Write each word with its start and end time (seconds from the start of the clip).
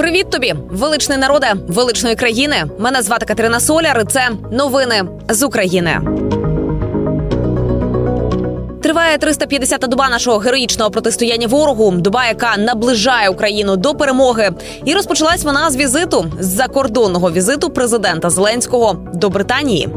Привіт 0.00 0.30
тобі, 0.30 0.54
величний 0.70 1.18
народе, 1.18 1.54
величної 1.68 2.16
країни. 2.16 2.64
Мене 2.78 3.02
звати 3.02 3.26
Катерина 3.26 3.60
Соляр. 3.60 4.00
і 4.00 4.04
Це 4.04 4.30
новини 4.52 5.04
з 5.28 5.42
України. 5.42 6.00
Триває 8.82 9.16
350-та 9.16 9.86
доба 9.86 10.08
нашого 10.08 10.38
героїчного 10.38 10.90
протистояння 10.90 11.46
ворогу. 11.46 11.90
Доба, 11.90 12.26
яка 12.26 12.56
наближає 12.56 13.28
Україну 13.28 13.76
до 13.76 13.94
перемоги, 13.94 14.50
і 14.84 14.94
розпочалась 14.94 15.44
вона 15.44 15.70
з 15.70 15.76
візиту 15.76 16.32
з 16.40 16.46
закордонного 16.46 17.30
візиту 17.30 17.70
президента 17.70 18.30
Зеленського 18.30 18.96
до 19.14 19.30
Британії. 19.30 19.88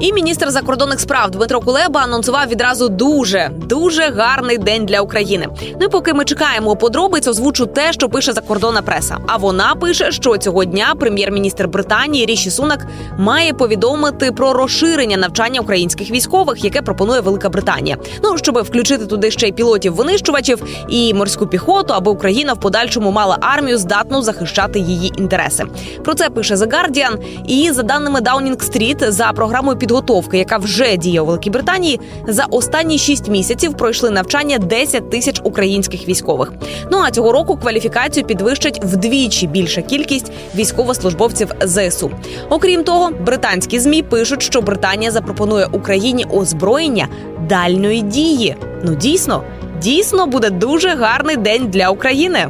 І 0.00 0.12
міністр 0.12 0.50
закордонних 0.50 1.00
справ 1.00 1.30
Дмитро 1.30 1.60
Кулеба 1.60 2.00
анонсував 2.00 2.48
відразу 2.48 2.88
дуже 2.88 3.50
дуже 3.66 4.02
гарний 4.02 4.58
день 4.58 4.86
для 4.86 5.00
України. 5.00 5.48
Ну 5.80 5.86
і 5.86 5.88
поки 5.88 6.14
ми 6.14 6.24
чекаємо 6.24 6.76
подробиць, 6.76 7.28
озвучу 7.28 7.66
те, 7.66 7.92
що 7.92 8.08
пише 8.08 8.32
закордонна 8.32 8.82
преса. 8.82 9.16
А 9.26 9.36
вона 9.36 9.74
пише, 9.74 10.12
що 10.12 10.36
цього 10.36 10.64
дня 10.64 10.94
прем'єр-міністр 11.00 11.68
Британії 11.68 12.26
Ріші 12.26 12.50
Сунак 12.50 12.86
має 13.18 13.52
повідомити 13.52 14.32
про 14.32 14.52
розширення 14.52 15.16
навчання 15.16 15.60
українських 15.60 16.10
військових, 16.10 16.64
яке 16.64 16.82
пропонує 16.82 17.20
Велика 17.20 17.48
Британія. 17.48 17.96
Ну 18.24 18.38
щоб 18.38 18.58
включити 18.58 19.06
туди 19.06 19.30
ще 19.30 19.48
й 19.48 19.52
пілотів 19.52 19.94
винищувачів 19.94 20.62
і 20.88 21.14
морську 21.14 21.46
піхоту, 21.46 21.94
аби 21.94 22.10
Україна 22.10 22.52
в 22.52 22.60
подальшому 22.60 23.10
мала 23.10 23.38
армію, 23.40 23.78
здатну 23.78 24.22
захищати 24.22 24.78
її 24.78 25.12
інтереси. 25.16 25.64
Про 26.04 26.14
це 26.14 26.30
пише 26.30 26.54
The 26.54 26.66
Guardian. 26.66 27.16
І 27.46 27.70
за 27.72 27.82
даними 27.82 28.20
Downing 28.20 28.56
Street, 28.56 29.10
за 29.10 29.32
програмою 29.32 29.78
під 29.78 29.89
підготовки, 29.90 30.38
яка 30.38 30.56
вже 30.56 30.96
діє 30.96 31.20
у 31.20 31.26
Великій 31.26 31.50
Британії, 31.50 32.00
за 32.26 32.44
останні 32.44 32.98
шість 32.98 33.28
місяців 33.28 33.74
пройшли 33.74 34.10
навчання 34.10 34.58
10 34.58 35.10
тисяч 35.10 35.40
українських 35.44 36.08
військових. 36.08 36.52
Ну 36.92 36.98
а 37.06 37.10
цього 37.10 37.32
року 37.32 37.56
кваліфікацію 37.56 38.26
підвищать 38.26 38.80
вдвічі 38.84 39.46
більша 39.46 39.82
кількість 39.82 40.32
військовослужбовців 40.54 41.50
ЗСУ. 41.64 42.10
Окрім 42.50 42.84
того, 42.84 43.10
британські 43.26 43.78
змі 43.78 44.02
пишуть, 44.02 44.42
що 44.42 44.60
Британія 44.60 45.10
запропонує 45.10 45.66
Україні 45.72 46.24
озброєння 46.24 47.08
дальної 47.48 48.02
дії. 48.02 48.56
Ну 48.84 48.94
дійсно, 48.94 49.42
дійсно 49.82 50.26
буде 50.26 50.50
дуже 50.50 50.88
гарний 50.88 51.36
день 51.36 51.66
для 51.66 51.88
України. 51.88 52.48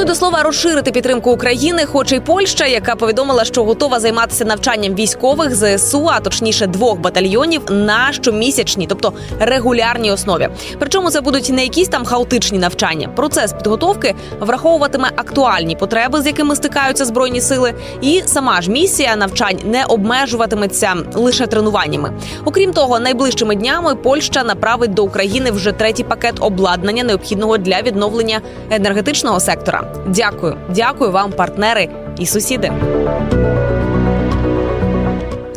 Ну 0.00 0.04
і 0.04 0.08
до 0.08 0.14
слова 0.14 0.42
розширити 0.42 0.92
підтримку 0.92 1.30
України, 1.30 1.84
хоче 1.84 2.16
й 2.16 2.20
Польща, 2.20 2.66
яка 2.66 2.96
повідомила, 2.96 3.44
що 3.44 3.64
готова 3.64 4.00
займатися 4.00 4.44
навчанням 4.44 4.94
військових 4.94 5.54
ЗСУ, 5.54 6.08
а 6.12 6.20
точніше 6.20 6.66
двох 6.66 6.98
батальйонів 6.98 7.62
на 7.70 8.12
щомісячній, 8.12 8.86
тобто 8.86 9.12
регулярній 9.40 10.12
основі. 10.12 10.48
Причому 10.78 11.10
це 11.10 11.20
будуть 11.20 11.50
не 11.50 11.62
якісь 11.62 11.88
там 11.88 12.04
хаотичні 12.04 12.58
навчання. 12.58 13.08
Процес 13.08 13.52
підготовки 13.52 14.14
враховуватиме 14.40 15.10
актуальні 15.16 15.76
потреби, 15.76 16.22
з 16.22 16.26
якими 16.26 16.56
стикаються 16.56 17.04
збройні 17.04 17.40
сили, 17.40 17.74
і 18.00 18.22
сама 18.26 18.62
ж 18.62 18.70
місія 18.70 19.16
навчань 19.16 19.58
не 19.64 19.84
обмежуватиметься 19.84 20.94
лише 21.14 21.46
тренуваннями. 21.46 22.12
Окрім 22.44 22.72
того, 22.72 23.00
найближчими 23.00 23.56
днями 23.56 23.94
Польща 23.94 24.44
направить 24.44 24.94
до 24.94 25.04
України 25.04 25.50
вже 25.50 25.72
третій 25.72 26.04
пакет 26.04 26.34
обладнання, 26.40 27.04
необхідного 27.04 27.58
для 27.58 27.82
відновлення 27.82 28.40
енергетичного 28.70 29.40
сектора. 29.40 29.89
Дякую, 30.06 30.56
дякую 30.68 31.10
вам, 31.10 31.32
партнери 31.32 31.88
і 32.18 32.26
сусіди. 32.26 32.72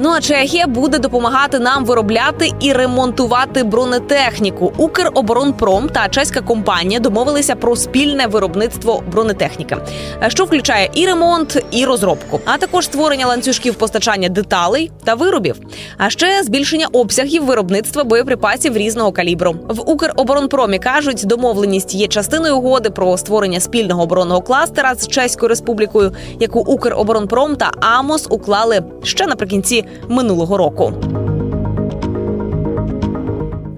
Ну 0.04 0.10
а 0.10 0.22
Чехія 0.22 0.68
буде 0.68 1.00
допомагати 1.00 1.60
нам 1.60 1.86
виробляти 1.86 2.52
і 2.60 2.74
ремонтувати 2.74 3.64
бронетехніку. 3.64 4.74
Укроборонпром 4.78 5.90
та 5.90 6.10
чеська 6.10 6.42
компанія 6.42 7.00
домовилися 7.00 7.56
про 7.56 7.76
спільне 7.76 8.28
виробництво 8.28 9.04
бронетехніки, 9.12 9.78
що 10.28 10.46
включає 10.46 10.90
і 10.94 11.06
ремонт, 11.06 11.64
і 11.72 11.86
розробку, 11.86 12.40
а 12.46 12.58
також 12.58 12.86
створення 12.86 13.28
ланцюжків 13.28 13.76
постачання 13.76 14.30
деталей 14.30 14.92
та 15.04 15.14
виробів. 15.14 15.56
А 15.98 16.10
ще 16.10 16.44
збільшення 16.44 16.88
обсягів 16.88 17.46
виробництва 17.46 18.04
боєприпасів 18.04 18.78
різного 18.78 19.12
калібру. 19.12 19.56
В 19.70 19.90
Укроборонпромі 19.90 20.80
кажуть, 20.80 21.24
домовленість 21.26 21.96
є 21.96 22.08
частиною 22.08 22.58
угоди 22.58 22.90
про 22.90 23.18
створення 23.18 23.60
спільного 23.60 24.04
оборонного 24.04 24.42
кластера 24.42 24.96
з 24.96 25.08
Чеською 25.08 25.50
республікою, 25.50 26.12
яку 26.40 26.60
Укроборонпром 26.60 27.56
та 27.56 27.72
Амос 27.80 28.28
уклали 28.30 28.84
ще 29.04 29.28
наприкінці 29.28 29.86
минулого 30.10 30.58
року. 30.58 30.94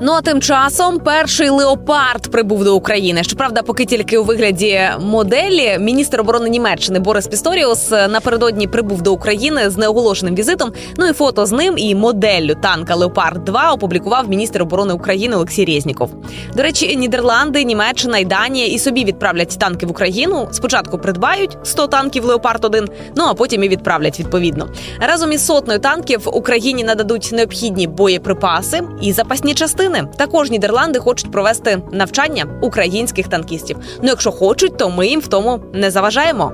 Ну 0.02 0.12
а 0.12 0.22
тим 0.22 0.42
часом 0.42 1.00
перший 1.00 1.50
леопард 1.50 2.32
прибув 2.32 2.64
до 2.64 2.76
України. 2.76 3.24
Щоправда, 3.24 3.62
поки 3.62 3.86
тільки 3.86 4.18
у 4.18 4.24
вигляді 4.24 4.82
моделі 5.00 5.78
міністр 5.80 6.22
оборони 6.22 6.50
Німеччини 6.50 7.00
Борис 7.00 7.28
Пісторіус 7.28 7.92
напередодні 7.92 8.68
прибув 8.68 9.02
до 9.02 9.14
України 9.14 9.70
з 9.70 9.78
неоголошеним 9.78 10.36
візитом. 10.36 10.72
Ну 10.98 11.08
і 11.08 11.14
фото 11.14 11.46
з 11.46 11.52
ним 11.52 11.78
і 11.78 11.96
моделлю 11.96 12.56
танка 12.62 12.96
Леопард 12.96 13.46
2 13.46 13.72
опублікував 13.72 14.30
міністр 14.30 14.62
оборони 14.62 14.94
України 14.94 15.36
Олексій 15.36 15.66
Резніков. 15.66 16.12
До 16.56 16.64
речі, 16.64 16.96
Нідерланди, 16.96 17.64
Німеччина 17.64 18.18
і 18.18 18.26
Данія 18.26 18.68
і 18.68 18.80
собі 18.80 19.06
відправлять 19.06 19.60
танки 19.60 19.86
в 19.86 19.92
Україну. 19.92 20.48
Спочатку 20.52 20.98
придбають 20.98 21.58
100 21.64 21.88
танків 21.88 22.26
Леопард 22.26 22.66
1 22.66 22.90
ну 23.16 23.24
а 23.28 23.34
потім 23.34 23.64
і 23.64 23.70
відправлять 23.70 24.20
відповідно. 24.20 24.68
Разом 25.00 25.32
із 25.32 25.46
сотнею 25.46 25.80
танків 25.80 26.22
Україні 26.26 26.84
нададуть 26.84 27.30
необхідні 27.34 27.88
боєприпаси 27.88 28.82
і 29.02 29.14
запасні 29.14 29.54
частини. 29.54 29.85
Також 30.18 30.52
Нідерланди 30.52 31.00
хочуть 31.00 31.32
провести 31.32 31.82
навчання 31.92 32.46
українських 32.62 33.28
танкістів. 33.28 33.78
Ну, 34.02 34.08
якщо 34.08 34.32
хочуть, 34.32 34.78
то 34.78 34.90
ми 34.90 35.08
їм 35.08 35.20
в 35.20 35.28
тому 35.28 35.60
не 35.74 35.92
заважаємо. 35.92 36.52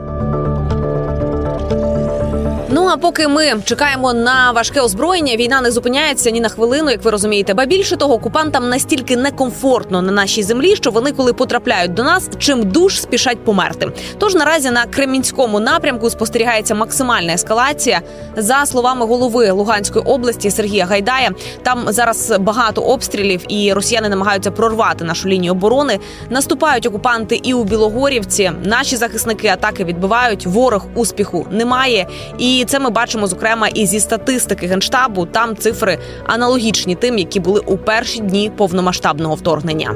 Ну 2.74 2.88
а 2.88 2.98
поки 2.98 3.28
ми 3.28 3.54
чекаємо 3.64 4.14
на 4.14 4.52
важке 4.52 4.82
озброєння, 4.82 5.36
війна 5.36 5.62
не 5.62 5.72
зупиняється 5.72 6.30
ні 6.30 6.42
на 6.42 6.50
хвилину, 6.50 6.92
як 6.92 7.04
ви 7.04 7.12
розумієте. 7.12 7.54
Ба 7.54 7.66
більше 7.66 7.98
того, 7.98 8.14
окупантам 8.14 8.70
настільки 8.70 9.18
некомфортно 9.18 10.02
на 10.02 10.12
нашій 10.12 10.44
землі, 10.44 10.76
що 10.76 10.92
вони, 10.92 11.12
коли 11.12 11.34
потрапляють 11.34 11.94
до 11.94 12.04
нас, 12.04 12.30
чим 12.40 12.64
душ 12.64 13.02
спішать 13.02 13.46
померти. 13.46 13.92
Тож 14.18 14.36
наразі 14.36 14.72
на 14.72 14.86
Кремінському 14.86 15.59
напрямку 15.59 16.09
спостерігається 16.09 16.76
максимальна 16.76 17.34
ескалація. 17.34 18.02
За 18.38 18.66
словами 18.66 19.06
голови 19.06 19.52
Луганської 19.52 20.06
області 20.06 20.52
Сергія 20.52 20.86
Гайдая, 20.86 21.32
там 21.64 21.86
зараз 21.88 22.34
багато 22.40 22.82
обстрілів, 22.82 23.42
і 23.48 23.74
росіяни 23.74 24.09
намагаються 24.09 24.52
прорвати 24.52 25.03
нашу 25.03 25.30
лінію 25.30 25.52
оборони. 25.52 26.00
Наступають 26.30 26.86
окупанти 26.86 27.40
і 27.44 27.53
у 27.53 27.64
Білогорівці. 27.64 28.52
Наші 28.64 28.96
захисники 28.96 29.48
атаки 29.48 29.84
відбивають. 29.84 30.46
Ворог 30.46 30.86
успіху 30.96 31.48
немає 31.52 32.08
і. 32.38 32.60
І 32.61 32.66
це 32.66 32.79
ми 32.79 32.89
бачимо 32.89 33.27
зокрема 33.27 33.67
і 33.67 33.85
зі 33.85 33.99
статистики 33.99 34.67
генштабу. 34.67 35.25
Там 35.25 35.55
цифри 35.55 35.99
аналогічні 36.25 36.95
тим, 36.95 37.17
які 37.17 37.39
були 37.39 37.59
у 37.59 37.77
перші 37.77 38.19
дні 38.19 38.51
повномасштабного 38.57 39.35
вторгнення. 39.35 39.95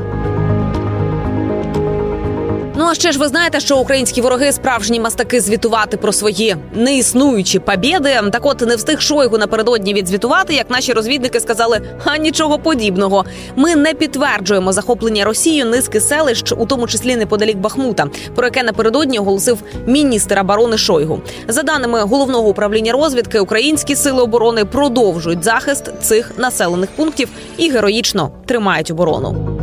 Ну 2.78 2.86
а 2.86 2.94
ще 2.94 3.12
ж 3.12 3.19
ви 3.19 3.28
знаєте, 3.28 3.59
що 3.59 3.78
українські 3.78 4.22
вороги 4.22 4.52
справжні 4.52 5.00
мастаки 5.00 5.41
звітувати 5.41 5.97
про 5.97 6.12
свої 6.12 6.56
неіснуючі 6.74 7.59
побєди. 7.59 8.22
Так, 8.31 8.46
от 8.46 8.62
не 8.62 8.75
встиг 8.75 9.02
Шойгу 9.02 9.38
напередодні 9.38 9.94
відзвітувати, 9.94 10.53
як 10.53 10.69
наші 10.69 10.94
розвідники 10.94 11.40
сказали, 11.40 11.81
а 12.06 12.18
нічого 12.18 12.59
подібного. 12.59 13.25
Ми 13.56 13.75
не 13.75 13.94
підтверджуємо 13.94 14.74
захоплення 14.74 15.25
Росією 15.25 15.66
низки 15.66 16.02
селищ, 16.02 16.52
у 16.58 16.66
тому 16.66 16.88
числі 16.88 17.16
неподалік 17.16 17.58
Бахмута, 17.58 18.08
про 18.36 18.46
яке 18.46 18.63
напередодні 18.63 19.19
оголосив 19.19 19.57
міністр 19.86 20.40
оборони 20.40 20.78
Шойгу. 20.78 21.22
За 21.47 21.63
даними 21.63 22.02
головного 22.02 22.47
управління 22.47 22.92
розвідки, 22.92 23.40
українські 23.40 23.96
сили 23.96 24.22
оборони 24.22 24.66
продовжують 24.66 25.44
захист 25.44 25.92
цих 26.02 26.31
населених 26.38 26.90
пунктів 26.92 27.30
і 27.57 27.69
героїчно 27.69 28.31
тримають 28.46 28.92
оборону. 28.92 29.54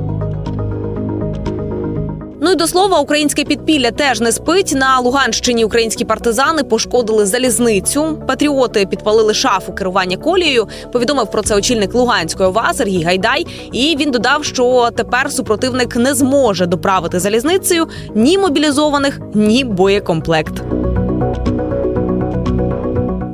Ну 2.44 2.50
і 2.50 2.54
до 2.54 2.66
слова, 2.66 2.98
українське 2.98 3.44
підпілля 3.44 3.90
теж 3.90 4.20
не 4.20 4.32
спить. 4.32 4.72
На 4.76 5.00
Луганщині 5.00 5.64
українські 5.64 6.04
партизани 6.04 6.62
пошкодили 6.62 7.26
залізницю. 7.26 8.18
Патріоти 8.28 8.86
підпалили 8.86 9.34
шафу 9.34 9.72
керування 9.72 10.16
колією. 10.16 10.68
Повідомив 10.92 11.30
про 11.30 11.42
це 11.42 11.56
очільник 11.56 11.94
Луганської 11.94 12.48
ОВА 12.48 12.72
Сергій 12.74 13.02
Гайдай. 13.02 13.46
І 13.72 13.96
він 14.00 14.10
додав, 14.10 14.44
що 14.44 14.88
тепер 14.96 15.32
супротивник 15.32 15.96
не 15.96 16.14
зможе 16.14 16.66
доправити 16.66 17.20
залізницею 17.20 17.88
ні 18.14 18.38
мобілізованих, 18.38 19.20
ні 19.34 19.64
боєкомплект. 19.64 20.62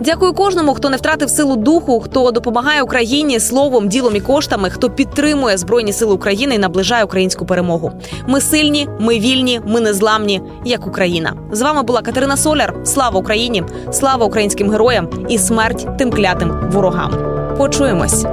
Дякую 0.08 0.32
кожному, 0.32 0.74
хто 0.74 0.90
не 0.90 0.96
втратив 0.96 1.30
силу 1.30 1.56
духу, 1.56 2.00
хто 2.00 2.30
допомагає 2.30 2.82
Україні 2.82 3.40
словом, 3.40 3.88
ділом 3.88 4.16
і 4.16 4.20
коштами, 4.20 4.70
хто 4.70 4.90
підтримує 4.90 5.56
збройні 5.56 5.92
сили 5.92 6.14
України 6.14 6.54
і 6.54 6.58
наближає 6.58 7.04
українську 7.04 7.46
перемогу. 7.46 7.92
Ми 8.26 8.40
сильні, 8.40 8.88
ми 9.00 9.18
вільні, 9.18 9.60
ми 9.66 9.80
незламні, 9.80 10.42
як 10.64 10.86
Україна. 10.86 11.32
З 11.52 11.62
вами 11.62 11.82
була 11.82 12.02
Катерина 12.02 12.36
Соляр. 12.36 12.74
Слава 12.84 13.20
Україні! 13.20 13.64
Слава 13.92 14.26
українським 14.26 14.70
героям 14.70 15.08
і 15.28 15.38
смерть 15.38 15.98
тим 15.98 16.10
клятим 16.10 16.70
ворогам. 16.72 17.12
Почуємось. 17.58 18.26